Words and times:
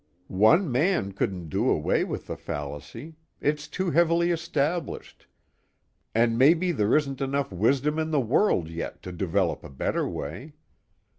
"One 0.29 0.71
man 0.71 1.11
couldn't 1.11 1.49
do 1.49 1.69
away 1.69 2.03
with 2.03 2.25
the 2.25 2.35
fallacy. 2.35 3.17
It's 3.39 3.67
too 3.67 3.91
heavily 3.91 4.31
established, 4.31 5.27
and 6.15 6.39
maybe 6.39 6.71
there 6.71 6.95
isn't 6.97 7.21
enough 7.21 7.51
wisdom 7.51 7.99
in 7.99 8.09
the 8.09 8.19
world 8.19 8.67
yet 8.67 9.03
to 9.03 9.11
develop 9.11 9.63
a 9.63 9.69
better 9.69 10.09
way. 10.09 10.53